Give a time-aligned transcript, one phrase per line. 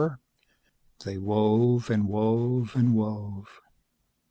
[1.05, 3.61] _They wove and wove and wove.